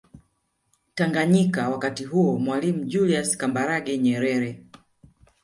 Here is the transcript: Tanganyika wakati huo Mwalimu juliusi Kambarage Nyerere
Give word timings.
Tanganyika 0.95 1.69
wakati 1.69 2.03
huo 2.05 2.39
Mwalimu 2.39 2.83
juliusi 2.85 3.37
Kambarage 3.37 3.97
Nyerere 3.97 4.63